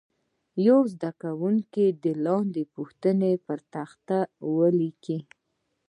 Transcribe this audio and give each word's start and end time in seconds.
یو 0.67 0.79
زده 0.93 1.11
کوونکی 1.21 1.85
دې 2.01 2.13
لاندې 2.25 2.63
پوښتنې 2.75 3.31
پر 3.45 3.59
تخته 3.73 4.19
ولیکي. 4.57 5.17